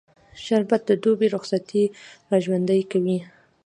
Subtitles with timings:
[0.43, 1.83] شربت د دوبی رخصتي
[2.31, 3.19] راژوندي کوي